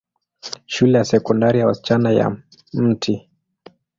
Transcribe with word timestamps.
Shule 0.65 0.97
ya 0.97 1.05
Sekondari 1.05 1.59
ya 1.59 1.67
wasichana 1.67 2.11
ya 2.11 2.37
Mt. 2.73 3.27